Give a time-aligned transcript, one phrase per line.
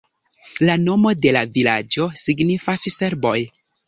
[0.69, 3.35] La nomo de la vilaĝo signifas "serboj".